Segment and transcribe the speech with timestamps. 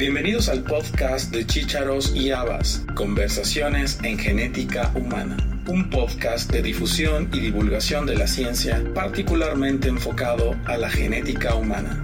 [0.00, 5.36] Bienvenidos al podcast de Chícharos y Habas, Conversaciones en Genética Humana,
[5.68, 12.02] un podcast de difusión y divulgación de la ciencia particularmente enfocado a la genética humana.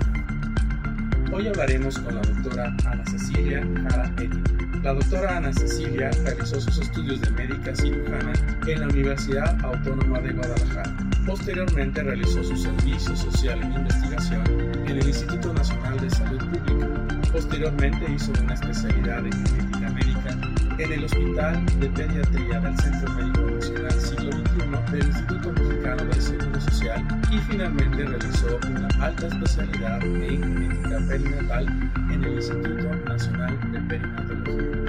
[1.32, 4.14] Hoy hablaremos con la doctora Ana Cecilia Jara.
[4.82, 8.34] La doctora Ana Cecilia realizó sus estudios de médica cirujana
[8.66, 10.94] en la Universidad Autónoma de Guadalajara.
[11.24, 14.44] Posteriormente realizó su servicio social en investigación
[14.84, 20.38] en el Instituto Nacional de Salud Pública Posteriormente hizo una especialidad en genética médica
[20.78, 26.20] en el Hospital de Pediatría del Centro Médico Nacional Siglo XXI del Instituto Mexicano del
[26.22, 33.72] Seguro Social y finalmente realizó una alta especialidad en genética perinatal en el Instituto Nacional
[33.72, 34.86] de Perinatología.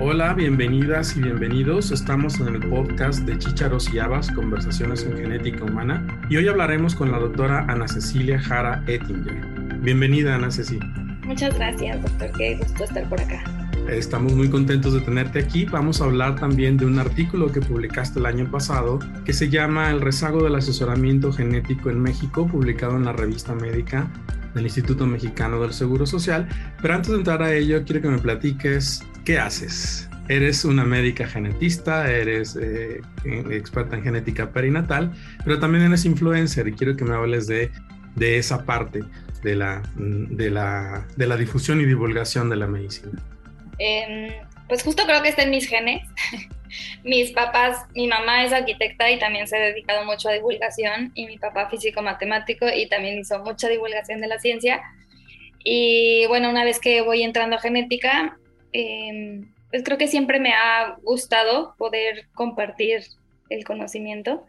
[0.00, 1.90] Hola, bienvenidas y bienvenidos.
[1.90, 6.94] Estamos en el podcast de Chícharos y Habas, Conversaciones en Genética Humana, y hoy hablaremos
[6.94, 9.57] con la doctora Ana Cecilia Jara Ettinger.
[9.80, 10.78] Bienvenida, Ana Ceci.
[11.24, 12.32] Muchas gracias, doctor.
[12.36, 13.42] Qué gusto estar por acá.
[13.88, 15.64] Estamos muy contentos de tenerte aquí.
[15.66, 19.90] Vamos a hablar también de un artículo que publicaste el año pasado que se llama
[19.90, 24.10] El rezago del asesoramiento genético en México, publicado en la revista médica
[24.54, 26.48] del Instituto Mexicano del Seguro Social.
[26.82, 30.10] Pero antes de entrar a ello, quiero que me platiques qué haces.
[30.28, 33.00] Eres una médica genetista, eres eh,
[33.50, 35.12] experta en genética perinatal,
[35.44, 37.70] pero también eres influencer y quiero que me hables de,
[38.16, 39.04] de esa parte
[39.42, 43.22] de la, de la, de la difusión y divulgación de la medicina?
[43.78, 44.32] Em,
[44.68, 46.02] pues justo creo que está en mis genes.
[47.04, 51.26] mis papás, mi mamá es arquitecta y también se ha dedicado mucho a divulgación y
[51.26, 54.82] mi papá físico matemático y también hizo mucha divulgación de la ciencia.
[55.64, 58.38] Y bueno, una vez que voy entrando a genética,
[58.72, 63.02] em, pues creo que siempre me ha gustado poder compartir
[63.50, 64.46] el conocimiento.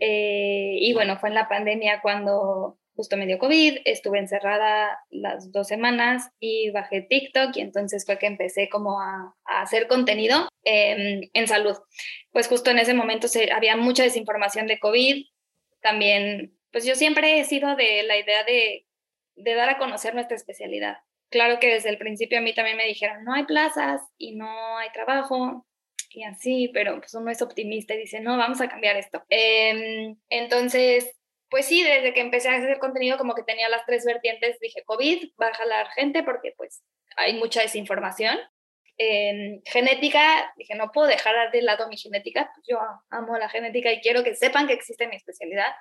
[0.00, 5.50] Eh, y bueno, fue en la pandemia cuando justo me dio COVID, estuve encerrada las
[5.52, 11.48] dos semanas y bajé TikTok y entonces fue que empecé como a, hacer contenido en
[11.48, 11.76] salud.
[12.30, 15.26] Pues justo en ese momento se, había mucha desinformación de COVID.
[15.80, 18.86] También, pues yo siempre he sido de la idea de,
[19.36, 20.98] de dar a conocer nuestra especialidad.
[21.30, 24.76] Claro que desde el principio a mí también me dijeron, no hay plazas y no
[24.76, 25.66] hay trabajo,
[26.14, 29.22] y así, pero pues uno es optimista y dice, no, vamos a cambiar esto.
[29.28, 31.10] Em, entonces,
[31.52, 34.82] pues sí, desde que empecé a hacer contenido como que tenía las tres vertientes, dije,
[34.84, 36.82] COVID va a jalar gente porque pues
[37.14, 38.38] hay mucha desinformación.
[38.96, 42.78] En genética, dije, no puedo dejar de lado mi genética, pues yo
[43.10, 45.74] amo la genética y quiero que sepan que existe mi especialidad.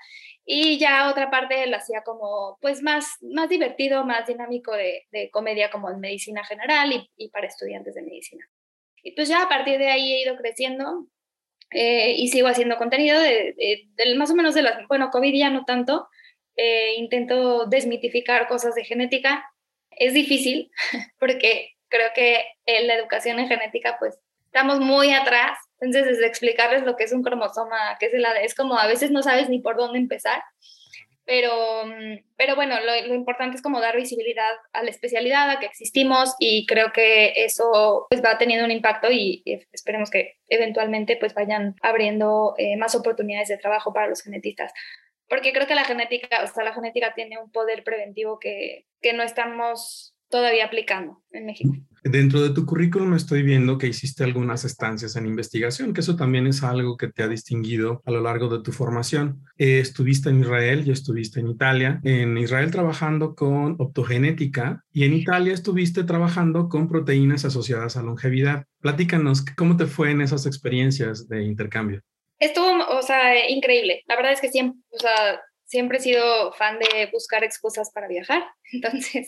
[0.43, 5.71] Y ya otra parte lo hacía como, pues más, más divertido, más dinámico de, comedia
[5.71, 8.45] como en medicina general y, y para estudiantes de medicina.
[9.03, 11.07] Y pues ya a partir de ahí he ido creciendo,
[11.71, 13.87] eh, y sigo haciendo contenido de,
[14.17, 16.07] más o menos de las, bueno, COVID ya no tanto,
[16.57, 19.45] eh, intento desmitificar cosas de genética.
[19.91, 20.71] Es difícil
[21.19, 26.97] porque creo que en la educación en genética pues estamos muy atrás, entonces explicarles lo
[26.97, 29.59] que es un cromosoma, qué es el ADN, es como a veces no sabes ni
[29.59, 30.43] por dónde empezar.
[31.31, 35.65] Pero, mm, pero bueno, lo, importante es como dar visibilidad a la especialidad, a que
[35.65, 39.41] existimos y creo que eso pues va teniendo un impacto y,
[39.71, 44.73] esperemos que eventualmente pues vayan abriendo eh, más oportunidades de trabajo para los genetistas.
[45.29, 49.13] Porque creo que la genética, o sea, la genética tiene un poder preventivo que, que
[49.13, 51.75] no estamos todavía aplicando en México.
[52.03, 56.47] Dentro de tu currículum estoy viendo que hiciste algunas estancias en investigación, que eso también
[56.47, 59.43] es algo que te ha distinguido a lo largo de tu formación.
[59.59, 61.99] Eh, estuviste en Israel y estuviste en Italia.
[62.03, 68.65] En Israel trabajando con optogenética y en Italia estuviste trabajando con proteínas asociadas a longevidad.
[68.79, 72.01] Platícanos, ¿cómo te fue en esas experiencias de intercambio?
[72.39, 74.01] Estuvo, o sea, increíble.
[74.07, 75.39] La verdad es que siempre, o sea,
[75.71, 78.43] siempre he sido fan de buscar excusas para viajar,
[78.73, 79.25] entonces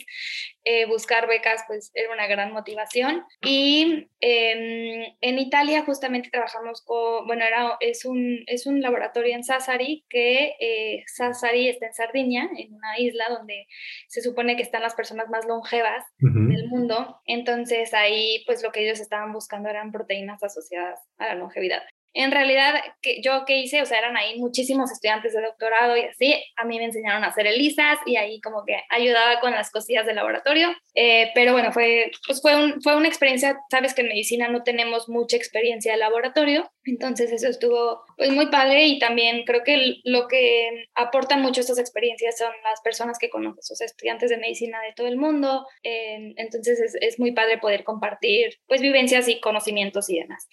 [0.66, 3.24] eh, buscar becas pues era una gran motivación.
[3.42, 9.45] Y em, en Italia justamente trabajamos con, bueno, era, es, un, es un laboratorio en
[9.45, 13.66] Sassari, que eh, Sassari está en Sardinia, en una isla donde
[14.10, 18.84] se supone que están las personas más longevas del mundo, entonces ahí pues lo que
[18.84, 21.84] ellos estaban buscando eran proteínas asociadas a la longevidad.
[22.13, 22.75] En realidad,
[23.21, 26.77] yo qué hice, o sea, eran ahí muchísimos estudiantes de doctorado y así, a mí
[26.77, 30.69] me enseñaron a hacer ELISAs y ahí como que ayudaba con las cosillas del laboratorio,
[30.94, 34.63] eh, pero bueno, fue, pues fue, un, fue una experiencia, sabes que en medicina no
[34.63, 39.95] tenemos mucha experiencia de laboratorio, entonces eso estuvo pues muy padre y también creo que
[40.04, 44.38] lo que aportan mucho estas experiencias son las personas que conoces, o sea, estudiantes de
[44.38, 49.27] medicina de todo el mundo, eh, entonces es, es muy padre poder compartir pues vivencias
[49.27, 50.48] y conocimientos y demás.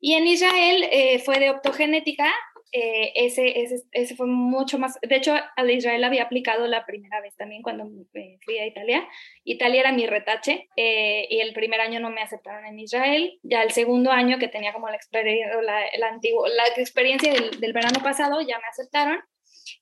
[0.00, 2.32] Y en Israel eh, fue de optogenética,
[2.70, 7.20] eh, ese, ese, ese, fue mucho más, de hecho, al Israel había aplicado la primera
[7.22, 7.86] vez también cuando
[8.44, 9.08] fui a Italia.
[9.44, 13.38] Italia era mi retache eh, y el primer año no me aceptaron en Israel.
[13.42, 17.72] Ya el segundo año que tenía como la, experiencia, la, la, la experiencia del, del
[17.72, 19.18] verano pasado, ya me aceptaron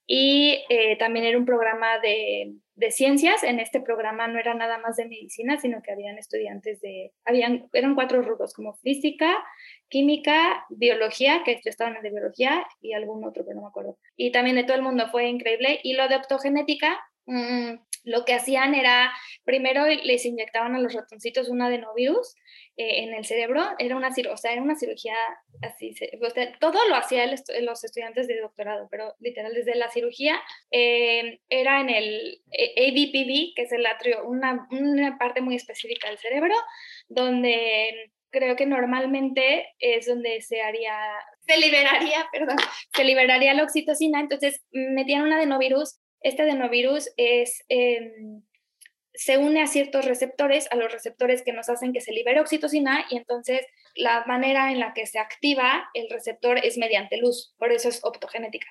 [0.07, 3.43] y eh, también era un programa de, de, ciencias.
[3.43, 7.69] En este programa no era nada más de medicina, sino que habían estudiantes de, habían,
[7.73, 9.45] eran cuatro rubros como física,
[9.89, 13.69] química, biología, que yo estaba en el de biología y algún otro, pero no me
[13.69, 13.99] acuerdo.
[14.17, 15.81] Y también de todo el mundo fue increíble.
[15.83, 17.75] Y lo de optogenética, mmm,
[18.07, 19.13] lo que hacían era,
[19.45, 22.37] primero les inyectaban a los ratoncitos un adenovirus
[22.77, 25.17] eh, en el cerebro, era una, o sea, era una cirugía
[25.61, 25.93] así,
[26.61, 30.41] todo lo hacían los estudiantes de doctorado, pero literal desde la cirugía
[30.71, 36.09] eh, era en el eh, ABPV, que es el atrio, una, una parte muy específica
[36.09, 36.55] del cerebro,
[37.09, 40.97] donde creo que normalmente es donde se haría,
[41.41, 42.57] se liberaría, perdón,
[42.95, 48.43] se liberaría la oxitocina, entonces metían un adenovirus este adenovirus es, em,
[49.15, 53.07] se une a ciertos receptores, a los receptores que nos hacen que se libere oxitocina
[53.11, 57.73] y entonces la manera en la que se activa el receptor es mediante luz, por
[57.73, 58.69] eso es optogenética.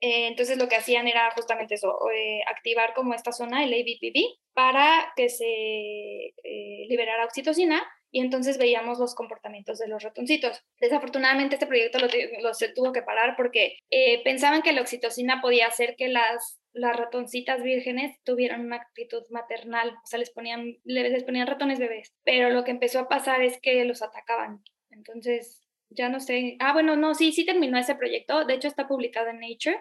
[0.00, 4.38] Eh, entonces lo que hacían era justamente eso, eh, activar como esta zona, el ABPB,
[4.54, 10.62] para que se eh, liberara oxitocina y entonces veíamos los comportamientos de los ratoncitos.
[10.80, 13.78] Desafortunadamente este proyecto lo, se tuvo que parar porque
[14.22, 19.90] pensaban que la oxitocina podía hacer que las las ratoncitas vírgenes tuvieran una actitud maternal,
[19.90, 23.58] o sea, les ponían, les ponían ratones bebés, pero lo que empezó a pasar es
[23.60, 24.62] que los atacaban.
[24.90, 28.88] Entonces, ya no sé, ah, bueno, no, sí, sí terminó ese proyecto, de hecho está
[28.88, 29.80] publicado en Nature,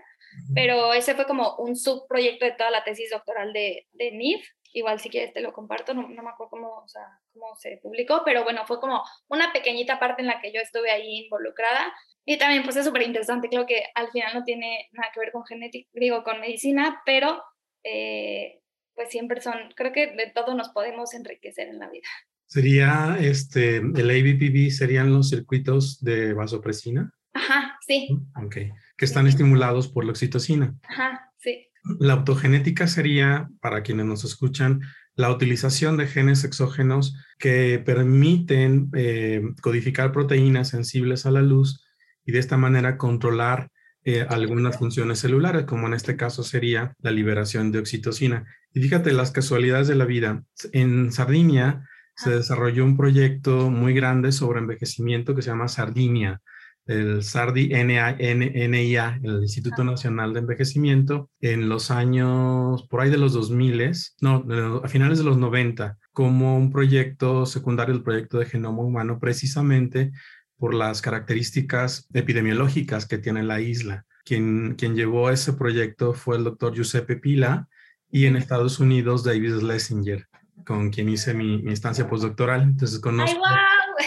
[0.53, 4.99] pero ese fue como un subproyecto de toda la tesis doctoral de, de NIF, igual
[4.99, 8.23] si quieres te lo comparto, no, no me acuerdo cómo, o sea, cómo se publicó,
[8.25, 11.93] pero bueno, fue como una pequeñita parte en la que yo estuve ahí involucrada
[12.25, 15.31] y también pues es súper interesante, creo que al final no tiene nada que ver
[15.31, 17.41] con genética, digo, con medicina, pero
[17.83, 18.61] eh,
[18.95, 22.07] pues siempre son, creo que de todo nos podemos enriquecer en la vida.
[22.47, 27.11] ¿Sería este, el ABPB, serían los circuitos de vasopresina?
[27.33, 28.09] Ajá, sí.
[28.43, 28.55] Ok,
[28.97, 30.75] que están estimulados por la oxitocina.
[30.83, 31.67] Ajá, sí.
[31.99, 34.81] La autogenética sería, para quienes nos escuchan,
[35.15, 41.85] la utilización de genes exógenos que permiten eh, codificar proteínas sensibles a la luz
[42.25, 43.69] y de esta manera controlar
[44.05, 48.45] eh, algunas funciones celulares, como en este caso sería la liberación de oxitocina.
[48.73, 50.43] Y fíjate las casualidades de la vida.
[50.71, 56.41] En Sardinia se desarrolló un proyecto muy grande sobre envejecimiento que se llama Sardinia,
[56.85, 63.33] el SARDI NIA, el Instituto Nacional de Envejecimiento, en los años, por ahí de los
[63.33, 63.91] 2000,
[64.21, 64.45] no,
[64.83, 70.11] a finales de los 90, como un proyecto secundario del proyecto de genoma humano, precisamente
[70.57, 74.05] por las características epidemiológicas que tiene la isla.
[74.25, 77.67] Quien, quien llevó ese proyecto fue el doctor Giuseppe Pila
[78.09, 80.27] y en Estados Unidos David Schlesinger,
[80.65, 82.61] con quien hice mi, mi estancia postdoctoral.
[82.61, 83.57] Entonces conozco, ¡Ay,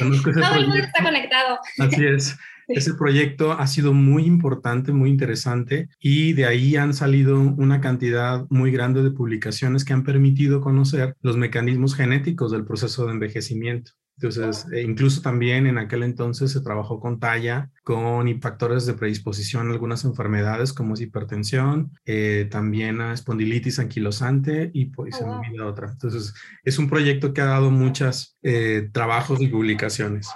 [0.01, 0.33] wow!
[0.33, 1.59] Todo el mundo está conectado.
[1.79, 2.39] Así es.
[2.69, 8.47] Ese proyecto ha sido muy importante, muy interesante y de ahí han salido una cantidad
[8.51, 13.93] muy grande de publicaciones que han permitido conocer los mecanismos genéticos del proceso de envejecimiento.
[14.19, 19.69] Entonces, eh, incluso también en aquel entonces se trabajó con talla, con factores de predisposición
[19.69, 25.67] a algunas enfermedades como es hipertensión, eh, también a espondilitis anquilosante y pues oh, wow.
[25.67, 25.91] otra.
[25.91, 26.33] Entonces,
[26.65, 30.29] es un proyecto que ha dado muchos eh, trabajos y publicaciones.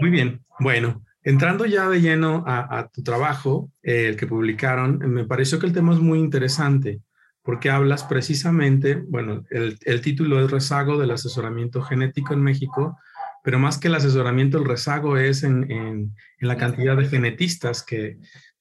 [0.00, 1.02] Muy bien, bueno.
[1.26, 5.72] Entrando ya de lleno a, a tu trabajo, el que publicaron, me pareció que el
[5.72, 7.00] tema es muy interesante
[7.42, 12.96] porque hablas precisamente, bueno, el, el, título es Rezago del asesoramiento genético en México,
[13.42, 18.18] pero más que el asesoramiento, el rezago es en, en, la cantidad de genetistas que,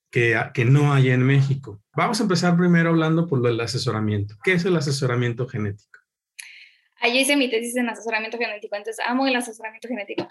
[0.10, 1.84] que, que, no hay en México.
[1.96, 4.38] Vamos a empezar primero hablando por lo del asesoramiento.
[4.44, 6.00] ¿Qué es el asesoramiento genético?
[7.06, 10.28] Allí hice mi tesis en asesoramiento genético, entonces amo el asesoramiento genético.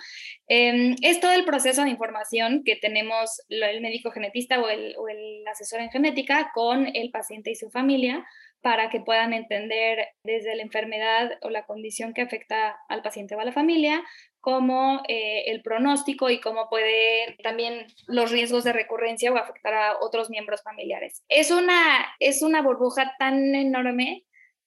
[0.48, 5.08] Eh, es todo el proceso de información que tenemos el médico genetista o el, o
[5.08, 8.26] el asesor en genética con el paciente y su familia
[8.60, 13.40] para que puedan entender desde la enfermedad o la condición que afecta al paciente o
[13.40, 14.02] a la familia,
[14.40, 19.98] como eh, el pronóstico y cómo puede también los riesgos de recurrencia o afectar a
[20.00, 21.22] otros miembros familiares.
[21.28, 24.24] Es una, es una burbuja tan enorme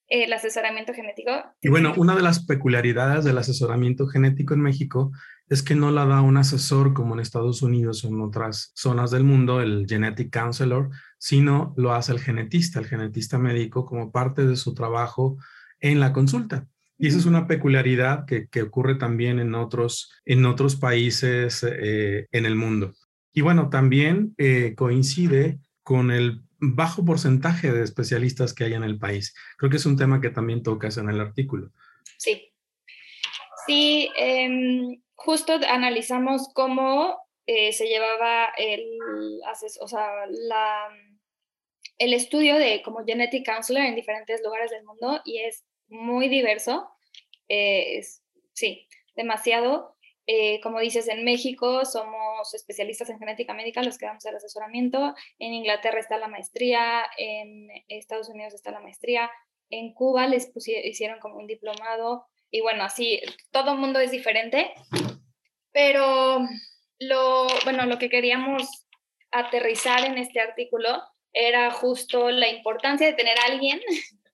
[0.08, 1.30] el asesoramiento genético.
[1.60, 5.12] Y bueno, una de las peculiaridades del asesoramiento genético en México
[5.48, 9.10] es que no la da un asesor como en Estados Unidos o en otras zonas
[9.10, 14.46] del mundo, el genetic counselor, sino lo hace el genetista, el genetista médico como parte
[14.46, 15.36] de su trabajo
[15.80, 16.66] en la consulta.
[16.98, 22.26] Y esa es una peculiaridad que, que ocurre también en otros, en otros países eh,
[22.32, 22.92] en el mundo.
[23.32, 28.98] Y bueno, también eh, coincide con el bajo porcentaje de especialistas que hay en el
[28.98, 29.34] país.
[29.56, 31.70] Creo que es un tema que también tocas en el artículo.
[32.16, 32.52] Sí.
[33.66, 38.98] Sí, em, justo analizamos cómo eh, se llevaba el,
[39.80, 40.88] o sea, la,
[41.98, 46.90] el estudio de como Genetic Counselor en diferentes lugares del mundo y es muy diverso.
[47.48, 48.22] Eh, es,
[48.52, 49.96] sí, demasiado.
[50.30, 55.14] Eh, como dices, en México somos especialistas en genética médica, los que damos el asesoramiento.
[55.38, 59.30] En Inglaterra está la maestría, en Estados Unidos está la maestría.
[59.70, 60.52] En Cuba les
[60.84, 62.26] hicieron como un diplomado.
[62.50, 64.70] Y bueno, así, todo el mundo es diferente.
[65.72, 66.40] Pero
[66.98, 68.86] lo, bueno, lo que queríamos
[69.30, 73.80] aterrizar en este artículo era justo la importancia de tener a alguien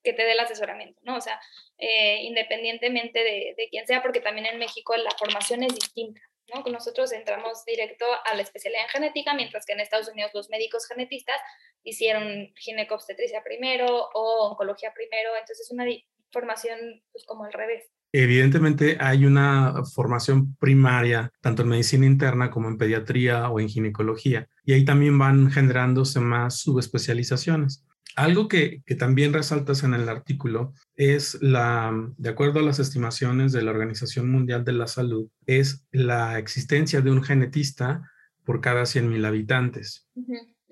[0.05, 1.17] que te dé el asesoramiento, ¿no?
[1.17, 1.39] O sea,
[1.77, 6.21] eh, independientemente de, de, quién sea, porque también en México la formación es distinta,
[6.53, 6.63] ¿no?
[6.71, 10.87] Nosotros entramos directo a la especialidad en genética, mientras que en Estados Unidos los médicos
[10.87, 11.35] genetistas
[11.83, 15.85] hicieron ginecobstetricia primero o oncología primero, entonces es una
[16.31, 17.89] formación pues como al revés.
[18.11, 24.47] Evidentemente hay una formación primaria, tanto en medicina interna como en pediatría o en ginecología,
[24.63, 27.85] y ahí también van generándose más subespecializaciones.
[28.15, 33.61] Algo que, también resaltas en el artículo es la, de acuerdo a las estimaciones de
[33.61, 38.09] la Organización Mundial de la Salud, es la existencia de un genetista
[38.45, 40.07] por cada 100.000 habitantes.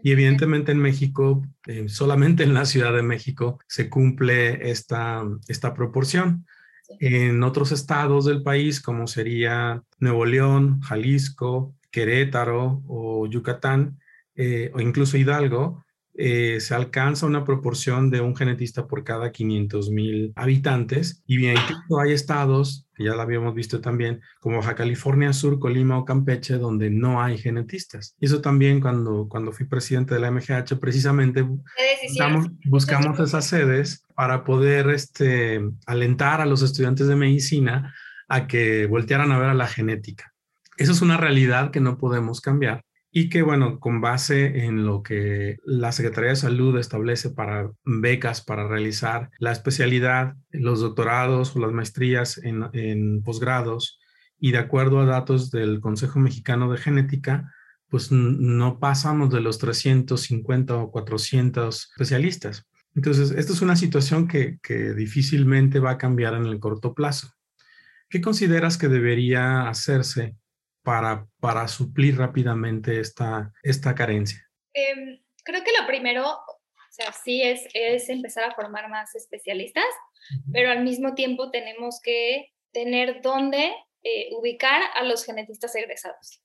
[0.02, 5.74] Y evidentemente en México, eh, solamente en la Ciudad de México, se cumple esta, esta
[5.74, 6.46] proporción.
[7.00, 14.00] En otros estados del país, como sería Nuevo León, Jalisco, Querétaro o Yucatán,
[14.36, 15.84] eh, o incluso Hidalgo,
[16.15, 21.24] eh, se alcanza una proporción de un genetista por cada 500 mil habitantes.
[21.25, 21.58] Y bien,
[22.00, 26.58] hay estados, que ya lo habíamos visto también, como Baja California Sur, Colima o Campeche,
[26.58, 28.15] donde no hay genetistas.
[28.20, 34.05] Y eso también cuando, cuando fui presidente de la MGH, precisamente buscamos, buscamos esas sedes
[34.15, 37.96] para poder este, alentar a los estudiantes de medicina
[38.27, 40.32] a que voltearan a ver a la genética.
[40.77, 42.84] Eso es una realidad que no podemos cambiar
[43.15, 48.41] y que, bueno, con base en lo que la Secretaría de Salud establece para becas
[48.41, 54.00] para realizar la especialidad, los doctorados o las maestrías en, posgrados,
[54.39, 57.53] y de acuerdo a datos del Consejo Mexicano de Genética,
[57.88, 62.65] pues no pasamos de los 350 o 400 especialistas.
[62.96, 67.32] Entonces, esta es una situación que, que difícilmente va a cambiar en el corto plazo.
[68.10, 70.36] ¿Qué consideras que debería hacerse
[70.84, 74.48] para, para suplir rápidamente esta, esta carencia?
[74.74, 79.86] Em, creo que lo primero, o sea, sí es, es empezar a formar más especialistas,
[80.52, 83.74] pero al mismo tiempo tenemos que tener dónde
[84.04, 86.42] eh, ubicar a los genetistas egresados.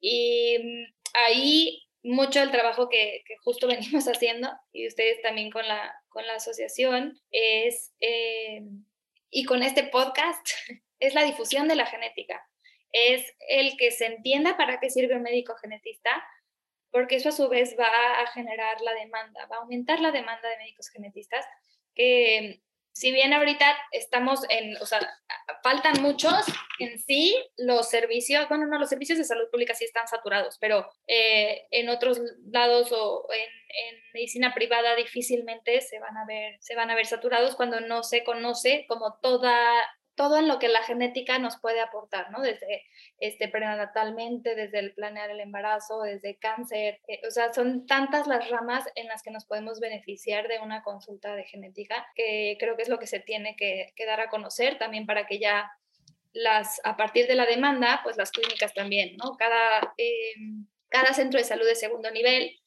[0.00, 5.66] Y mm, ahí mucho del trabajo que, que, justo venimos haciendo, y ustedes también con
[5.68, 8.62] la, con la asociación, es, eh,
[9.30, 10.48] y con este podcast,
[11.00, 12.46] es la difusión de la genética
[12.92, 16.10] es el que se entienda para qué sirve un médico genetista,
[16.90, 20.48] porque eso a su vez va a generar la demanda, va a aumentar la demanda
[20.48, 21.44] de médicos genetistas,
[21.94, 25.00] que si bien ahorita estamos en, o sea,
[25.62, 26.34] faltan muchos,
[26.78, 30.90] en sí los servicios, bueno, no, los servicios de salud pública sí están saturados, pero
[31.06, 32.20] eh, en otros
[32.50, 37.06] lados o en, en, medicina privada difícilmente se van a ver, se van a ver
[37.06, 39.72] saturados cuando no se conoce como toda
[40.22, 42.42] todo en lo que la genética nos puede aportar, ¿no?
[42.42, 42.84] Desde
[43.18, 48.48] este, prenatalmente, desde el planear el embarazo, desde cáncer, eh, o sea, son tantas las
[48.48, 52.82] ramas en las que nos podemos beneficiar de una consulta de genética que creo que
[52.82, 55.72] es lo que se tiene que, dar a conocer también para que ya
[56.32, 59.36] las, a partir de la demanda, pues las clínicas también, ¿no?
[59.36, 60.34] Cada, eh,
[60.88, 62.60] cada centro de salud de segundo nivel,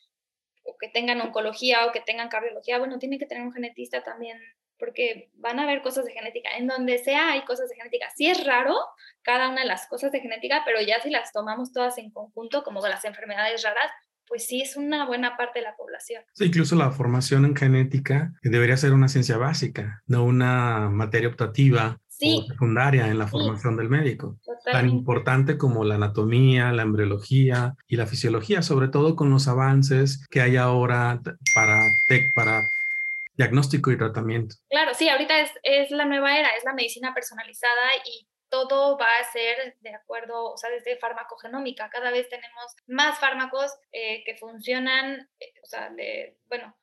[0.64, 4.42] o que tengan oncología o que tengan cardiología, bueno, tiene que tener un genetista también
[4.86, 6.50] porque van a haber cosas de genética.
[6.58, 8.08] En donde sea hay cosas de genética.
[8.16, 8.76] Sí es raro
[9.24, 12.64] cada una de las cosas de genética, pero ya si las tomamos todas en conjunto,
[12.64, 13.92] como las enfermedades raras,
[14.28, 16.24] pues sí es una buena parte de la población.
[16.40, 22.48] incluso la formación en genética debería ser una ciencia básica, no una materia optativa o
[22.48, 24.38] secundaria en la formación del médico.
[24.64, 30.26] Tan importante como la anatomía, la embriología y la fisiología, sobre todo con los avances
[30.30, 31.22] que hay ahora
[31.54, 31.82] para,
[32.34, 32.68] para
[33.38, 34.56] diagnóstico y tratamiento.
[34.70, 39.18] Claro, sí, ahorita es, es la nueva era, es la medicina personalizada y todo va
[39.20, 41.90] a ser de acuerdo, o sea, desde farmacogenómica.
[41.90, 46.76] Cada vez tenemos más fármacos eh, que funcionan, eh, o sea, de, bueno,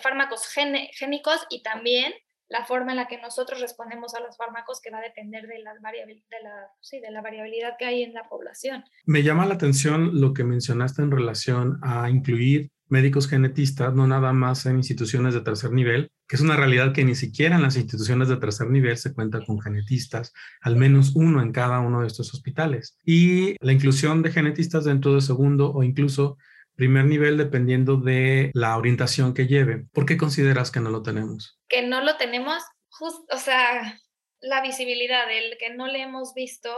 [0.00, 2.14] fármacos génicos y también
[2.48, 5.58] la forma en la que nosotros respondemos a los fármacos que va a depender de
[5.58, 8.84] la, de la, sí, de la variabilidad que hay en la población.
[9.04, 14.32] Me llama la atención lo que mencionaste en relación a incluir médicos genetistas, no nada
[14.32, 17.76] más en instituciones de tercer nivel, que es una realidad que ni siquiera en las
[17.76, 22.06] instituciones de tercer nivel se cuenta con genetistas, al menos uno en cada uno de
[22.06, 22.98] estos hospitales.
[23.04, 26.38] Y la inclusión de genetistas dentro de segundo o incluso
[26.76, 29.86] primer nivel dependiendo de la orientación que lleve.
[29.92, 31.58] ¿Por qué consideras que no lo tenemos?
[31.68, 33.98] Que no lo tenemos, justo, o sea,
[34.40, 36.70] la visibilidad, el que no le hemos visto,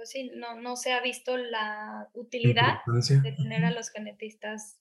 [0.00, 4.80] pues sí, no, no se ha visto la utilidad de tener a los genetistas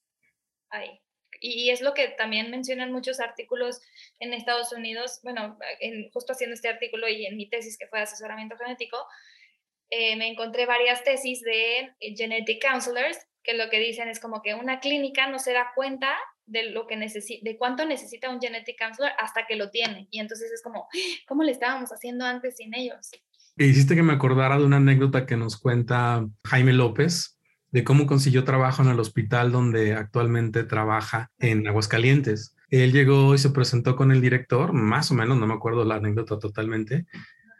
[0.69, 1.01] ahí.
[1.41, 3.81] Y es lo que también mencionan muchos artículos
[4.19, 7.99] en Estados Unidos, bueno, en, justo haciendo este artículo y en mi tesis que fue
[7.99, 8.95] de asesoramiento genético,
[9.89, 14.41] eh, me encontré varias tesis de eh, genetic counselors que lo que dicen es como
[14.41, 18.39] que una clínica no se da cuenta de lo que necesita, de cuánto necesita un
[18.39, 20.07] genetic counselor hasta que lo tiene.
[20.11, 20.88] Y entonces es como,
[21.27, 23.11] ¿cómo le estábamos haciendo antes sin ellos?
[23.59, 27.37] E hiciste que me acordara de una anécdota que nos cuenta Jaime López
[27.71, 32.55] de cómo consiguió trabajo en el hospital donde actualmente trabaja en Aguascalientes.
[32.69, 35.95] Él llegó y se presentó con el director, más o menos, no me acuerdo la
[35.95, 37.05] anécdota totalmente,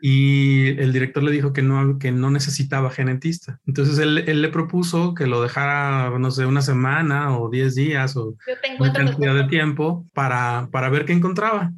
[0.01, 3.59] y el director le dijo que no, que no necesitaba genetista.
[3.67, 8.15] Entonces él, él le propuso que lo dejara, no sé, una semana o 10 días
[8.15, 8.37] o
[8.79, 11.73] una cantidad de tiempo para, para ver qué encontraba.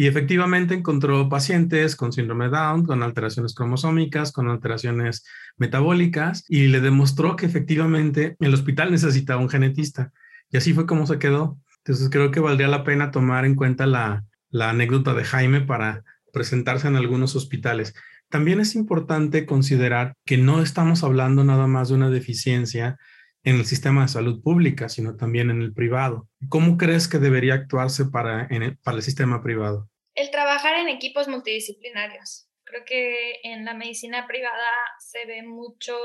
[0.00, 5.26] Y efectivamente encontró pacientes con síndrome Down, con alteraciones cromosómicas, con alteraciones
[5.58, 10.10] metabólicas y le demostró que efectivamente el hospital necesitaba un genetista.
[10.50, 11.58] Y así fue como se quedó.
[11.84, 14.24] Entonces creo que valdría la pena tomar en cuenta la,
[14.58, 16.02] anécdota de Jaime para
[16.32, 17.92] presentarse en algunos hospitales.
[18.30, 22.96] También es importante considerar que no estamos hablando nada más de una deficiencia
[23.44, 26.26] en el sistema de salud pública, sino también en el privado.
[26.48, 28.48] ¿Cómo crees que debería actuarse para,
[28.82, 29.89] para el sistema privado?
[30.20, 32.46] El trabajar en equipos multidisciplinarios.
[32.64, 35.96] Creo que en la medicina privada se ve mucho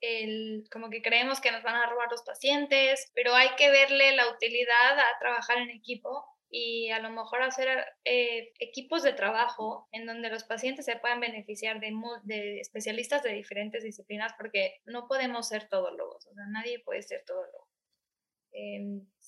[0.00, 4.16] el, como que creemos que nos van a robar los pacientes, pero hay que verle
[4.16, 7.68] la utilidad a trabajar en equipo y a lo mejor hacer
[8.04, 11.92] eh, equipos de trabajo en donde los pacientes se puedan beneficiar de,
[12.24, 17.22] de, especialistas de diferentes disciplinas porque no podemos ser todólogos, o sea, nadie puede ser
[17.24, 17.68] todólogo.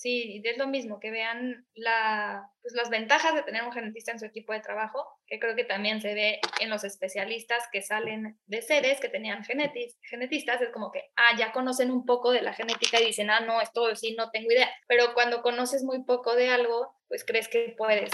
[0.03, 4.19] Sí, es lo mismo, que vean la, pues, las ventajas de tener un genetista en
[4.19, 8.37] su equipo de trabajo, que creo que también se ve en los especialistas que salen
[8.47, 12.43] de sedes, que tenían genetis, genetistas, es como que, ah, ya conocen un poco de
[12.43, 14.69] la genética y dicen, ah, no, esto sí, no tengo idea.
[14.89, 18.11] Pero cuando conoces muy poco de algo, pues crees que puedes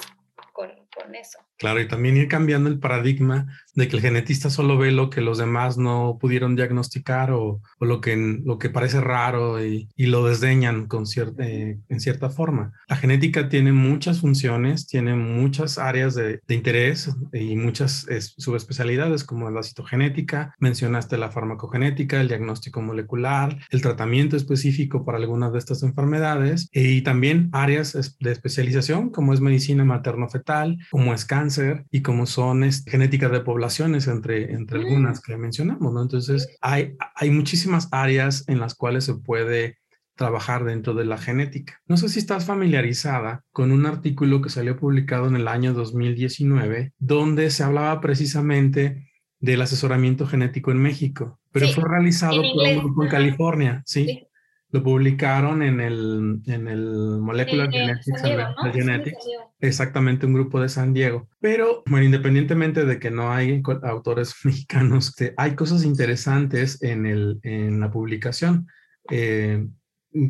[0.58, 1.38] con, con, eso.
[1.56, 5.20] Claro, y también ir cambiando el paradigma de que el genetista solo ve lo que
[5.20, 10.06] los demás no pudieron diagnosticar o, o lo, que, lo que parece raro y, y
[10.06, 12.72] lo desdeñan con cierta, eh, en cierta forma.
[12.88, 19.48] La genética tiene muchas funciones, tiene muchas áreas de, de interés y muchas subespecialidades como
[19.50, 25.84] la citogenética, mencionaste la farmacogenética, el diagnóstico molecular, el tratamiento específico para algunas de estas
[25.84, 30.47] enfermedades y también áreas de especialización como es medicina materno-fetal,
[30.90, 35.92] como es cáncer y como son es, genética de poblaciones, entre, entre algunas que mencionamos,
[35.92, 36.02] ¿no?
[36.02, 39.78] Entonces, hay, hay muchísimas áreas en las cuales se puede
[40.18, 41.80] trabajar dentro de la genética.
[41.86, 46.92] No sé si estás familiarizada con un artículo que salió publicado en el año 2019,
[46.98, 49.08] donde se hablaba precisamente
[49.40, 54.27] del asesoramiento genético en México, pero fue realizado por un grupo en California, ¿sí?
[54.70, 59.26] Lo publicaron en el, en el Molecular Genetics,
[59.60, 61.28] exactamente un grupo de San Diego.
[61.40, 67.80] Pero, bueno, independientemente de que no hay autores mexicanos, hay cosas interesantes en, el, en
[67.80, 68.66] la publicación.
[69.10, 69.66] Eh,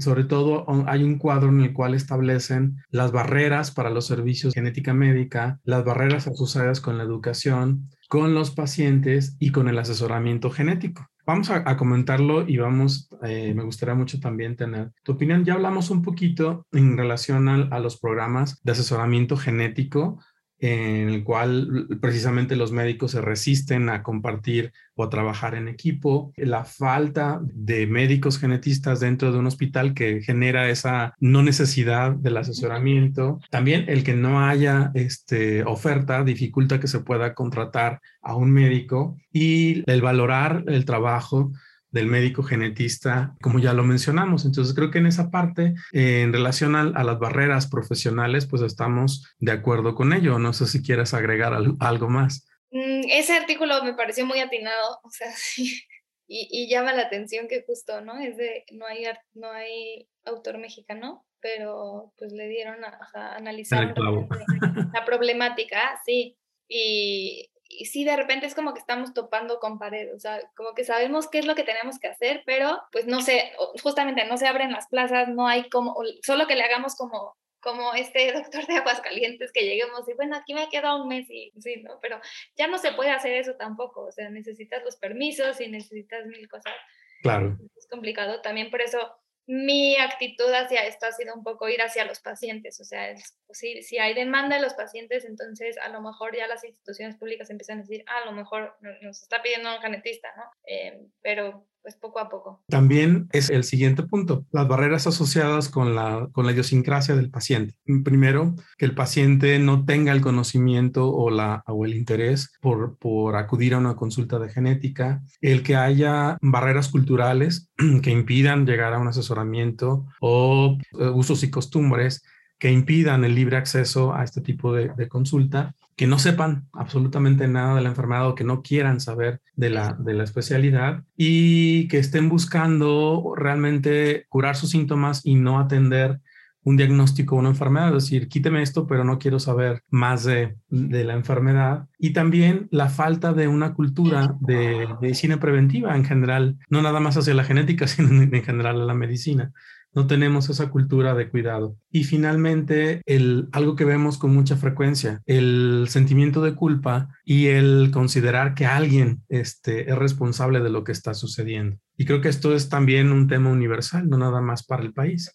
[0.01, 4.61] sobre todo hay un cuadro en el cual establecen las barreras para los servicios de
[4.61, 10.51] genética médica, las barreras asociadas con la educación, con los pacientes y con el asesoramiento
[10.51, 11.09] genético.
[11.29, 15.45] Vamos a, comentarlo y vamos, eh, me gustaría mucho también tener tu opinión.
[15.45, 20.21] Ya hablamos un poquito en relación a los programas de asesoramiento genético
[20.61, 26.33] en el cual precisamente los médicos se resisten a compartir o a trabajar en equipo,
[26.37, 32.37] la falta de médicos genetistas dentro de un hospital que genera esa no necesidad del
[32.37, 38.51] asesoramiento, también el que no haya este, oferta dificulta que se pueda contratar a un
[38.51, 41.53] médico y el valorar el trabajo
[41.91, 44.45] del médico genetista, como ya lo mencionamos.
[44.45, 49.35] Entonces creo que en esa parte, eh, en relación a, las barreras profesionales, pues estamos
[49.39, 50.39] de acuerdo con ello.
[50.39, 52.47] No sé si quieres agregar algo más.
[52.71, 55.83] Mm, ese artículo me pareció muy atinado, o sea, sí.
[56.31, 58.19] Y, y, llama la atención que justo, ¿no?
[58.19, 65.05] Es de, no hay, no hay, autor mexicano, pero pues le dieron a, analizar la
[65.07, 66.37] problemática, sí,
[66.69, 70.75] y, y sí, de repente es como que estamos topando con pared, o sea, como
[70.75, 73.53] que sabemos qué es lo que tenemos que hacer, pero pues no sé,
[73.83, 77.93] justamente no se abren las plazas, no hay como, solo que le hagamos como como
[77.95, 81.83] este doctor de Aguascalientes que lleguemos y bueno, aquí me quedado un mes y sí,
[81.83, 81.99] ¿no?
[82.01, 82.21] Pero
[82.57, 86.49] ya no se puede hacer eso tampoco, o sea, necesitas los permisos y necesitas mil
[86.49, 86.75] cosas.
[87.23, 87.59] Claro.
[87.77, 88.99] Es complicado, también por eso
[89.47, 93.15] mi actitud hacia esto ha sido un poco ir hacia los pacientes, o sea,
[93.53, 97.51] si, si hay demanda de los pacientes, entonces a lo mejor ya las instituciones públicas
[97.51, 100.45] empiezan a decir, ah, a lo mejor nos está pidiendo un genetista, ¿no?
[100.67, 102.63] Eh, pero pues poco a poco.
[102.69, 107.75] También es el siguiente punto, las barreras asociadas con la, con la idiosincrasia del paciente.
[108.05, 113.37] Primero, que el paciente no tenga el conocimiento o, la, o el interés por, por
[113.37, 117.71] acudir a una consulta de genética, el que haya barreras culturales
[118.03, 122.23] que impidan llegar a un asesoramiento o eh, usos y costumbres
[122.59, 127.75] que impidan el libre acceso a este tipo de, consulta que no sepan absolutamente nada
[127.77, 131.99] de la enfermedad o que no quieran saber de la, de la especialidad y que
[131.99, 136.21] estén buscando realmente curar sus síntomas y no atender
[136.63, 140.57] un diagnóstico o una enfermedad, es decir, quíteme esto, pero no quiero saber más de,
[140.69, 141.89] de, la enfermedad.
[141.99, 147.17] Y también la falta de una cultura de medicina preventiva en general, no nada más
[147.17, 149.53] hacia la genética, sino en general a la medicina
[149.93, 151.77] no tenemos esa cultura de cuidado.
[151.91, 157.91] Y finalmente, el, algo que vemos con mucha frecuencia, el sentimiento de culpa y el
[157.93, 161.79] considerar que alguien este, es responsable de lo que está sucediendo.
[161.97, 165.35] Y creo que esto es también un tema universal, no nada más para el país.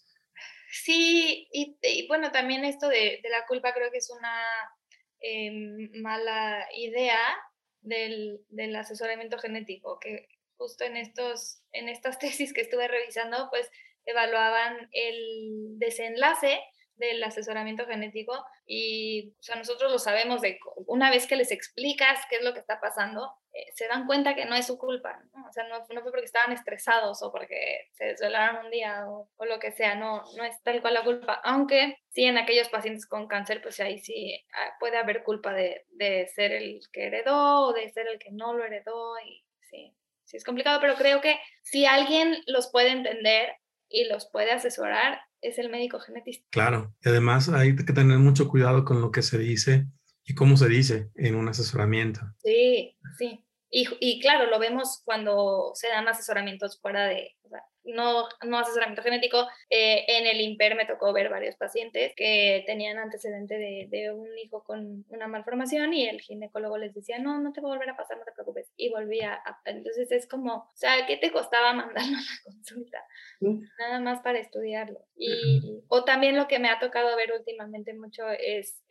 [0.70, 4.42] Sí, y, bueno, también esto de, la culpa creo que es una
[5.20, 7.18] em, mala idea
[7.80, 13.70] del, del asesoramiento genético, que justo en, estos, en estas tesis que estuve revisando, pues
[14.06, 16.60] evaluaban el desenlace
[16.96, 22.20] del asesoramiento genético y o sea, nosotros lo sabemos de una vez que les explicas
[22.30, 25.20] qué es lo que está pasando, eh, se dan cuenta que no es su culpa,
[25.32, 25.46] ¿no?
[25.48, 29.28] o sea, no, no, fue porque estaban estresados o porque se desvelaron un día o,
[29.36, 32.68] o, lo que sea, no, no es tal cual la culpa, aunque sí en aquellos
[32.68, 37.06] pacientes con cáncer, pues ahí sí ah, puede haber culpa de, de ser el que
[37.06, 40.94] heredó o de ser el que no lo heredó y sí, sí es complicado, pero
[40.94, 43.56] creo que si alguien los puede entender
[43.94, 46.46] y los puede asesorar es el médico genetista.
[46.50, 49.86] Claro, y además hay que tener mucho cuidado con lo que se dice
[50.24, 52.20] y cómo se dice en un asesoramiento.
[52.42, 53.44] Sí, sí.
[53.70, 57.36] Y, y claro, lo vemos cuando se dan asesoramientos fuera de,
[57.84, 59.46] no, no asesoramiento genético.
[59.68, 64.26] Eh, en el IMPER me tocó ver varios pacientes que tenían antecedente de, de, un
[64.38, 67.90] hijo con una malformación y el ginecólogo les decía, no, no te va a volver
[67.90, 68.70] a pasar, no te preocupes.
[68.76, 69.60] Y volvía a...
[69.66, 73.02] Entonces es como, o sea, ¿qué te costaba mandarlo a la consulta?
[73.78, 75.00] Nada más para estudiarlo.
[75.16, 78.82] Y, o también lo que me ha tocado ver últimamente mucho es,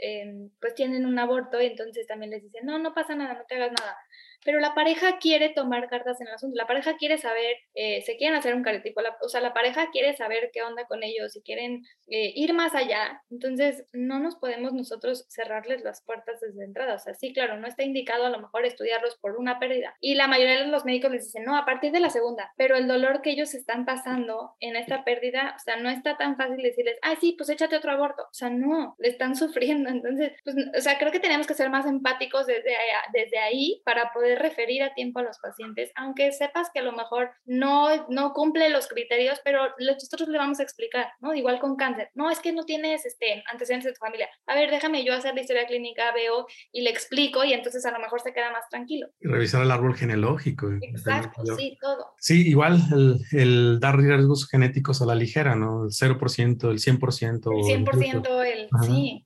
[0.59, 3.55] pues tienen un aborto y entonces también les dicen, no, no pasa nada, no te
[3.55, 3.97] hagas nada
[4.45, 8.17] pero la pareja quiere tomar cartas en el asunto, la pareja quiere saber, eh, se
[8.17, 11.41] quieren hacer un caretipo, o sea, la pareja quiere saber qué onda con ellos, si
[11.41, 16.95] quieren eh, ir más allá, entonces no nos podemos nosotros cerrarles las puertas desde entrada,
[16.95, 20.15] o sea, sí, claro, no está indicado a lo mejor estudiarlos por una pérdida, y
[20.15, 22.87] la mayoría de los médicos les dicen, no, a partir de la segunda, pero el
[22.87, 26.97] dolor que ellos están pasando en esta pérdida, o sea, no está tan fácil decirles,
[27.01, 30.81] ah, sí, pues échate otro aborto, o sea, no, le están sufriendo, entonces, pues, o
[30.81, 32.75] sea, creo que tenemos que ser más empáticos desde,
[33.13, 36.91] desde ahí para poder referir a tiempo a los pacientes, aunque sepas que a lo
[36.91, 41.33] mejor no, no cumple los criterios, pero nosotros le vamos a explicar, ¿no?
[41.33, 44.29] Igual con cáncer, no, es que no tienes este, antecedentes de tu familia.
[44.47, 47.91] A ver, déjame yo hacer la historia clínica, veo y le explico y entonces a
[47.91, 49.07] lo mejor se queda más tranquilo.
[49.19, 50.69] Y revisar el árbol genealógico.
[50.81, 52.13] Exacto, sí, todo.
[52.17, 55.85] Sí, igual el, el, dar riesgos genéticos a la ligera, ¿no?
[55.85, 57.23] El 0%, el 100%.
[57.23, 59.23] El 100%, el, sí.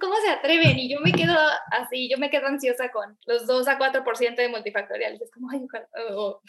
[0.00, 0.78] ¿Cómo se atreven?
[0.78, 1.34] Y yo me quedo
[1.70, 5.20] así, yo me quedo ansiosa con los 2 a 4% de multifactoriales.
[5.20, 5.66] Es como, ay,
[6.12, 6.40] o,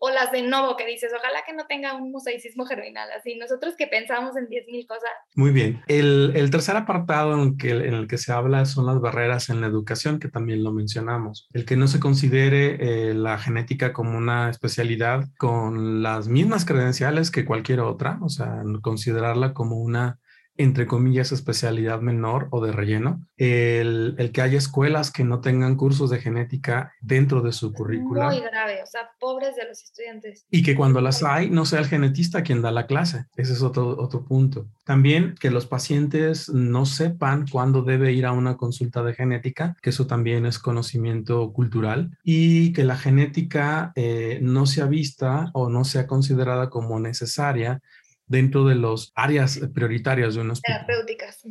[0.00, 3.10] o, las de novo que dices, ojalá que no tenga un mosaicismo germinal.
[3.12, 5.10] Así, nosotros que pensamos en 10.000 cosas.
[5.34, 5.82] Muy bien.
[5.88, 9.60] El, el, tercer apartado en, que, en el que se habla son las barreras en
[9.60, 11.48] la educación, que también lo mencionamos.
[11.52, 17.30] El que no se considere eh, la genética como una especialidad con las mismas credenciales
[17.30, 20.18] que cualquier otra, o sea, considerarla como una
[20.58, 25.76] entre comillas, especialidad menor o de relleno, el, el, que haya escuelas que no tengan
[25.76, 28.26] cursos de genética dentro de su currícula.
[28.26, 30.46] Muy grave, o sea, pobres de los estudiantes.
[30.50, 33.26] Y que cuando las hay, no sea el genetista quien da la clase.
[33.36, 34.66] Ese es otro, otro punto.
[34.84, 39.90] También que los pacientes no sepan cuándo debe ir a una consulta de genética, que
[39.90, 45.84] eso también es conocimiento cultural, y que la genética eh, no sea vista o no
[45.84, 47.80] sea considerada como necesaria
[48.28, 50.86] dentro de las áreas prioritarias de un hospital.
[50.86, 51.42] Terapéuticas.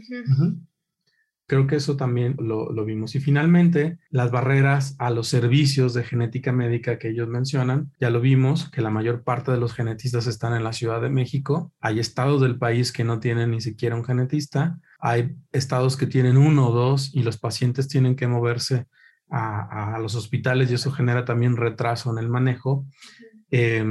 [1.50, 3.16] Creo que eso también lo, lo, vimos.
[3.16, 8.20] Y finalmente, las barreras a los servicios de genética médica que ellos mencionan, ya lo
[8.20, 11.72] vimos, que la mayor parte de los genetistas están en la Ciudad de México.
[11.80, 14.78] Hay estados del país que no tienen ni siquiera un genetista.
[15.00, 18.88] Hay estados que tienen uno o dos y los pacientes tienen que moverse
[19.30, 22.86] a, a los hospitales y eso genera también retraso en el manejo.
[23.52, 23.86] Eh,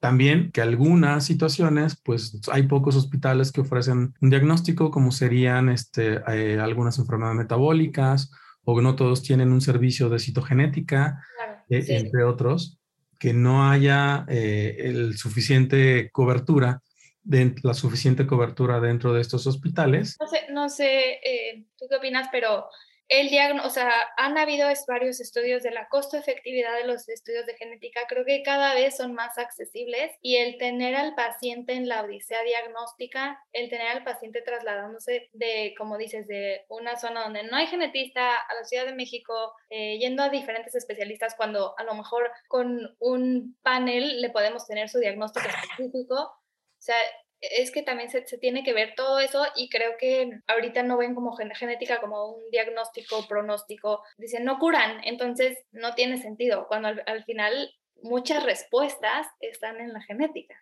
[0.00, 6.20] también que algunas situaciones, pues hay pocos hospitales que ofrecen un diagnóstico como serían este,
[6.28, 8.30] eh, algunas enfermedades metabólicas
[8.64, 11.22] o no todos tienen un servicio de citogenética,
[11.68, 12.78] eh, entre otros,
[13.18, 16.82] que no haya eh, el suficiente cobertura
[17.24, 20.16] de, la suficiente cobertura dentro de estos hospitales.
[20.20, 22.66] No sé, no sé tú qué opinas, pero
[23.08, 23.28] el
[23.64, 28.24] o sea, han habido varios estudios de la costo-efectividad de los estudios de genética, creo
[28.24, 33.42] que cada vez son más accesibles y el tener al paciente en la odisea diagnóstica,
[33.52, 38.36] el tener al paciente trasladándose de, como dices, de una zona donde no hay genetista
[38.36, 42.94] a la Ciudad de México, eh, yendo a diferentes especialistas cuando a lo mejor con
[42.98, 46.14] un panel le podemos tener su diagnóstico específico.
[46.14, 46.96] O sea,
[47.40, 51.14] es que también se, tiene que ver todo eso y creo que ahorita no ven
[51.14, 57.24] como genética como un diagnóstico, pronóstico, dicen no curan, entonces no tiene sentido, cuando al,
[57.24, 57.70] final
[58.02, 60.56] muchas respuestas están en la genética.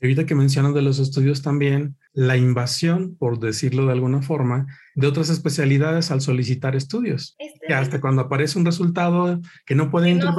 [0.00, 5.06] Ahorita que mencionas de los estudios también, la invasión, por decirlo de alguna forma, de
[5.06, 7.36] otras especialidades al solicitar estudios.
[7.38, 10.34] Este, que hasta cuando aparece un resultado que no pueden no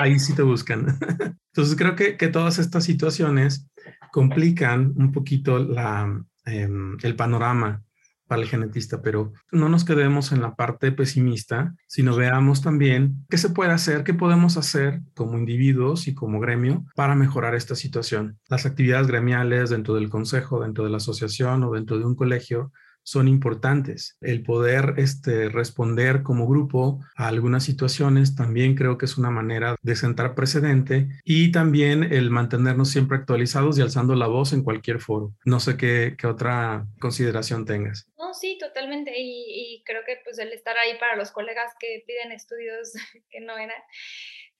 [0.00, 0.98] ahí sí te buscan.
[1.52, 3.68] Entonces creo que, que todas estas situaciones
[4.10, 7.82] complican un poquito la, em, el panorama
[8.30, 13.36] para el genetista, pero no nos quedemos en la parte pesimista, sino veamos también qué
[13.38, 18.38] se puede hacer, qué podemos hacer como individuos y como gremio para mejorar esta situación.
[18.48, 22.70] Las actividades gremiales dentro del consejo, dentro de la asociación o dentro de un colegio
[23.02, 24.16] son importantes.
[24.20, 29.74] El poder este, responder como grupo a algunas situaciones también creo que es una manera
[29.82, 35.00] de sentar precedente y también el mantenernos siempre actualizados y alzando la voz en cualquier
[35.00, 35.32] foro.
[35.44, 38.06] No sé qué, qué otra consideración tengas.
[38.34, 39.12] Sí, totalmente.
[39.16, 42.92] Y, creo que pues el estar ahí para los colegas que piden estudios
[43.30, 43.82] que no eran.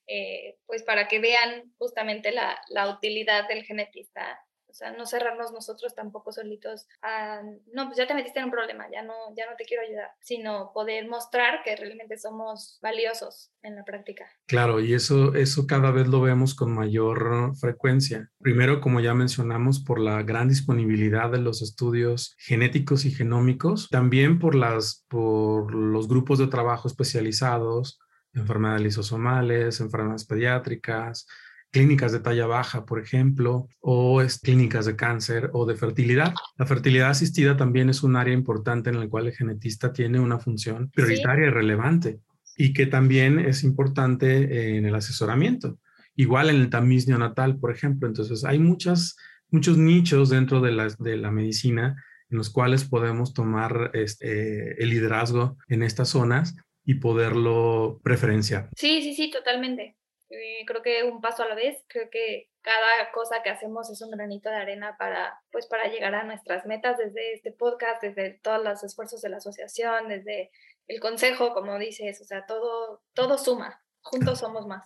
[0.07, 5.51] Eh, pues para que vean justamente la, la utilidad del genetista o sea, no cerrarnos
[5.51, 7.41] nosotros tampoco solitos a,
[7.73, 10.11] no, pues ya te metiste en un problema, ya no, ya no te quiero ayudar,
[10.21, 14.25] sino poder mostrar que realmente somos valiosos en la práctica.
[14.47, 18.31] Claro, y eso, eso cada vez lo vemos con mayor frecuencia.
[18.39, 24.39] Primero, como ya mencionamos, por la gran disponibilidad de los estudios genéticos y genómicos, también
[24.39, 27.99] por, las, por los grupos de trabajo especializados,
[28.33, 31.27] enfermedades lisosomales, enfermedades pediátricas,
[31.71, 36.33] clínicas de talla baja, por ejemplo, o es clínicas de cáncer o de fertilidad.
[36.57, 40.39] La fertilidad asistida también es un área importante en la cual el genetista tiene una
[40.39, 42.19] función prioritaria y relevante
[42.57, 45.79] y que también es importante en el asesoramiento.
[46.15, 48.07] Igual en el tamiz neonatal, por ejemplo.
[48.07, 49.15] Entonces, hay muchas,
[49.49, 51.95] muchos nichos dentro de la, de la medicina
[52.29, 58.69] en los cuales podemos tomar este, el liderazgo en estas zonas y poderlo preferenciar.
[58.75, 59.95] Sí, sí, sí, totalmente.
[60.31, 64.01] Eh, creo que un paso a la vez, creo que cada cosa que hacemos es
[64.01, 68.39] un granito de arena para, pues, para llegar a nuestras metas desde este podcast, desde
[68.41, 70.51] todos los esfuerzos de la asociación, desde
[70.87, 74.85] el consejo, como dices, o sea, todo, todo suma, juntos somos más.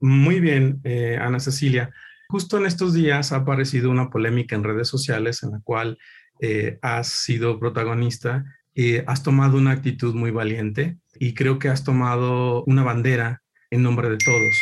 [0.00, 1.92] Muy bien, eh, Ana Cecilia.
[2.28, 5.98] Justo en estos días ha aparecido una polémica en redes sociales en la cual
[6.40, 11.84] eh, has sido protagonista, y has tomado una actitud muy valiente y creo que has
[11.84, 13.41] tomado una bandera
[13.72, 14.54] en nombre de todos.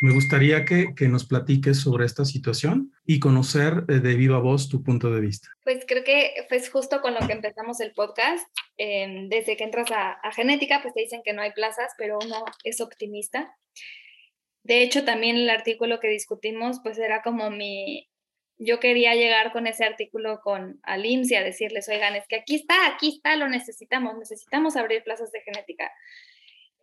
[0.00, 4.68] Me gustaría que, que, nos platiques sobre esta situación y conocer eh, de viva voz
[4.68, 5.48] tu punto de vista.
[5.64, 8.46] Pues creo que fue justo con lo que empezamos el podcast.
[8.76, 12.44] Em, desde que entras a, genética, pues te dicen que no hay plazas, pero uno
[12.64, 13.56] es optimista.
[14.62, 18.08] De hecho, también el artículo que discutimos, pues era como mi...
[18.56, 22.36] Yo quería llegar con ese artículo con al IMSS y a decirles, oigan, es que
[22.36, 25.90] aquí está, aquí está, lo necesitamos, necesitamos abrir plazas de genética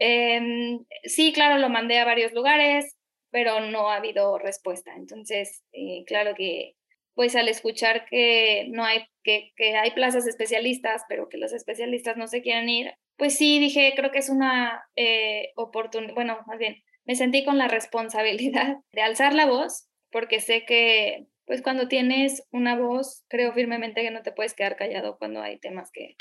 [0.03, 2.97] Em, sí, claro, lo mandé a varios lugares,
[3.29, 4.95] pero no ha habido respuesta.
[4.95, 6.73] Entonces, eh, claro que,
[7.13, 12.17] pues al escuchar que no hay, que, que hay plazas especialistas, pero que los especialistas
[12.17, 16.57] no se quieren ir, pues sí, dije, creo que es una eh, oportunidad, bueno, más
[16.57, 21.87] bien, me sentí con la responsabilidad de alzar la voz, porque sé que, pues cuando
[21.87, 26.15] tienes una voz, creo firmemente que no te puedes quedar callado cuando hay temas que,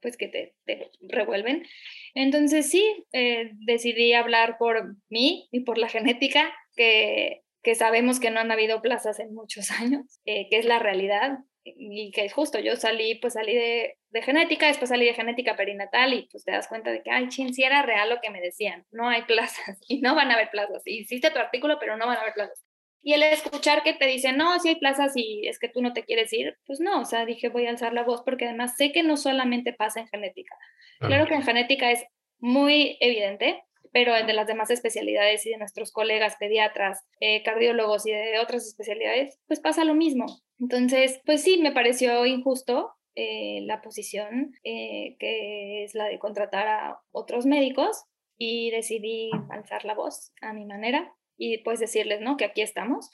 [0.00, 0.54] pues que te,
[1.00, 1.66] revuelven.
[2.14, 8.30] Entonces sí, eh, decidí hablar por mí y por la genética, que que sabemos que
[8.30, 12.32] no han habido plazas en muchos años, eh, que es la realidad y que es
[12.32, 16.42] justo, yo salí, pues salí de, de, genética, después salí de genética perinatal y pues
[16.42, 19.10] te das cuenta de que, ay, chin, si era real lo que me decían, no
[19.10, 20.82] hay plazas y no van a haber plazas.
[20.86, 22.64] Hiciste tu artículo, pero no van a haber plazas.
[23.02, 25.92] Y el escuchar que te dicen, no, si hay plazas y es que tú no
[25.92, 28.76] te quieres ir, pues no, o sea, dije, voy a alzar la voz porque además
[28.76, 30.56] sé que no solamente pasa en genética.
[31.00, 32.04] Claro que en genética es
[32.38, 38.12] muy evidente, pero de las demás especialidades y de nuestros colegas pediatras, eh, cardiólogos y
[38.12, 40.26] de otras especialidades, pues pasa lo mismo.
[40.58, 46.68] Entonces, pues sí, me pareció injusto eh, la posición eh, que es la de contratar
[46.68, 48.04] a otros médicos
[48.36, 52.36] y decidí alzar la voz a mi manera y pues decirles, ¿no?
[52.36, 53.10] Que aquí estamos.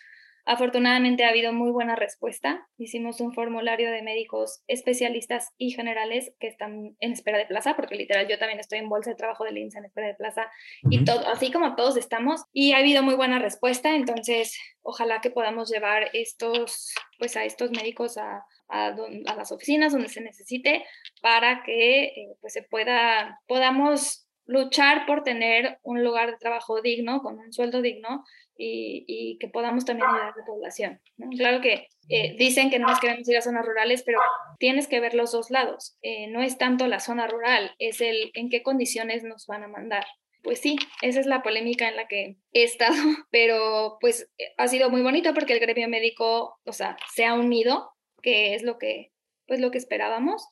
[0.46, 2.68] Afortunadamente ha habido muy buena respuesta.
[2.76, 7.94] Hicimos un formulario de médicos especialistas y generales que están en espera de plaza, porque
[7.94, 10.50] literal yo también estoy en bolsa de trabajo del INSA en espera de plaza
[10.90, 12.42] y todo, así como todos estamos.
[12.52, 17.70] Y ha habido muy buena respuesta, entonces ojalá que podamos llevar estos, pues a estos
[17.70, 18.94] médicos a, a,
[19.36, 20.84] las oficinas donde se necesite
[21.22, 27.20] para que eh, pues se pueda, podamos luchar por tener un lugar de trabajo digno,
[27.22, 28.24] con un sueldo digno
[28.56, 31.00] y, que podamos también ayudar a la población.
[31.36, 34.20] Claro que eh, dicen que no nos queremos ir a zonas rurales, pero
[34.58, 35.96] tienes que ver los dos lados.
[36.02, 39.68] Eh, no es tanto la zona rural, es el en qué condiciones nos van a
[39.68, 40.04] mandar.
[40.42, 42.94] Pues sí, esa es la polémica en la que he estado,
[43.30, 47.34] pero pues eh, ha sido muy bonito porque el gremio médico, o sea, se ha
[47.34, 47.90] unido,
[48.22, 49.12] que es lo que,
[49.46, 50.46] pues lo que esperábamos.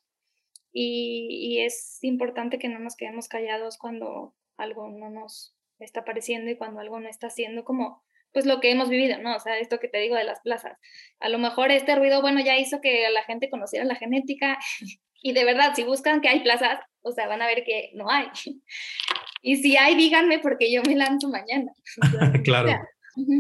[0.73, 6.51] Y, y es importante que no nos quedemos callados cuando algo no nos está apareciendo
[6.51, 9.37] y cuando algo no está haciendo como pues lo que hemos vivido, ¿no?
[9.37, 10.79] O sea, esto que te digo de las plazas.
[11.21, 14.59] A lo mejor este ruido, bueno, ya hizo que la gente conociera la genética
[15.23, 18.11] y de verdad, si buscan que hay plazas, o sea, van a ver que no
[18.11, 18.27] hay.
[19.45, 21.73] Y si hay, díganme porque yo me lanzo mañana.
[22.45, 22.71] claro.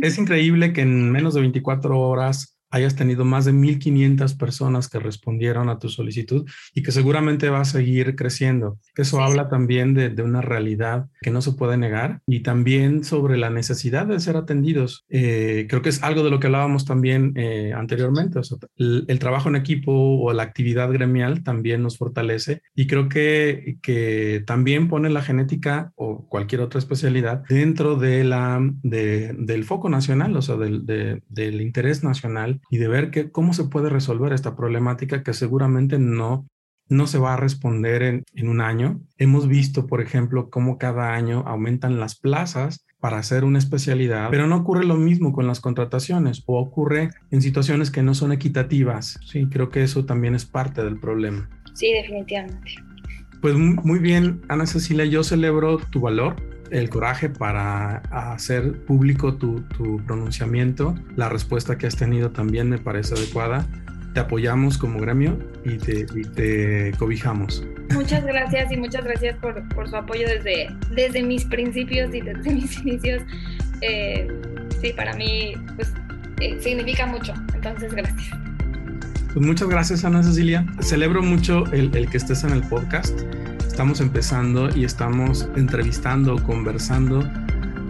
[0.03, 4.98] Es increíble que en menos de 24 horas hayas tenido más de 1.500 personas que
[4.98, 8.78] respondieron a tu solicitud y que seguramente va a seguir creciendo.
[8.96, 13.50] Eso habla también de, una realidad que no se puede negar y también sobre la
[13.50, 15.04] necesidad de ser atendidos.
[15.11, 18.40] Eh, creo que es algo de lo que hablábamos también eh, anteriormente.
[18.76, 24.42] el, trabajo en equipo o la actividad gremial también nos fortalece y creo que, que
[24.46, 30.42] también pone la genética o cualquier otra especialidad dentro de la, del foco nacional, o
[30.42, 35.22] sea, del, del interés nacional y de ver que, cómo se puede resolver esta problemática
[35.22, 36.46] que seguramente no,
[36.88, 39.01] no se va a responder en, en un año.
[39.18, 44.46] Hemos visto, por ejemplo, cómo cada año aumentan las plazas para hacer una especialidad, pero
[44.46, 49.18] no ocurre lo mismo con las contrataciones o ocurre en situaciones que no son equitativas.
[49.27, 51.51] Sí, creo que eso también es parte del problema.
[51.75, 52.77] Sí, definitivamente.
[53.40, 56.37] Pues muy bien, Ana Cecilia, yo celebro tu valor,
[56.72, 59.62] el coraje para hacer público tu,
[60.06, 60.94] pronunciamiento.
[61.16, 63.66] La respuesta que has tenido también me parece adecuada.
[64.14, 67.64] Te apoyamos como gremio y te, cobijamos.
[67.92, 72.78] Muchas gracias y muchas gracias por, su apoyo desde, desde mis principios y desde mis
[72.80, 73.22] inicios.
[73.82, 74.28] Eh,
[74.80, 75.92] sí, para mí pues,
[76.40, 77.35] eh, significa mucho.
[77.54, 78.30] Entonces, gracias.
[79.35, 80.66] Pues muchas gracias, Ana Cecilia.
[80.80, 83.22] Celebro mucho el, el que estés en el podcast
[83.72, 87.26] estamos empezando y estamos entrevistando, conversando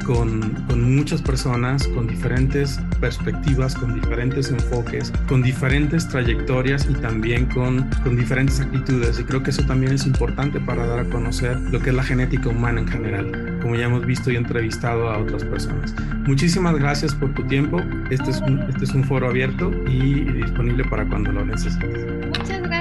[0.07, 7.47] con, con, muchas personas, con diferentes perspectivas, con diferentes enfoques, con diferentes trayectorias y también
[7.47, 9.19] con, con diferentes actitudes.
[9.19, 12.05] Y creo que eso también es importante para dar a conocer lo que es la
[12.05, 15.93] genética humana en general, como ya hemos visto y entrevistado a otras personas.
[16.29, 17.81] Muchísimas gracias por tu tiempo.
[18.09, 22.07] Este es un, este es un foro abierto y disponible para cuando lo necesites.
[22.29, 22.72] Muchas gracias.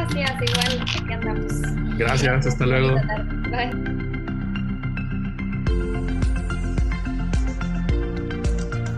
[2.01, 2.95] Gracias, hasta luego.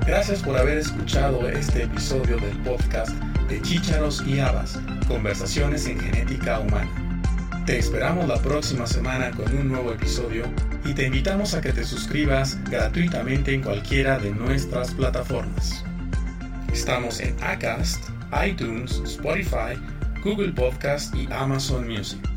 [0.07, 3.11] Gracias por haber escuchado este episodio del podcast
[3.49, 6.89] de Chícharos y Habas, Conversaciones en Genética Humana.
[7.65, 10.45] Te esperamos la próxima semana con un nuevo episodio
[10.85, 15.83] y te invitamos a que te suscribas gratuitamente en cualquiera de nuestras plataformas.
[16.71, 18.01] Estamos en Acast,
[18.45, 19.77] iTunes, Spotify,
[20.23, 22.33] Google Podcast y Amazon Music.